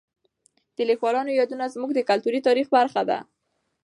[0.75, 3.19] د لیکوالو یادونه زموږ د کلتوري تاریخ برخه ده.